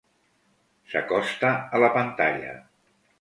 [0.93, 2.55] S'acosta a la pantalla.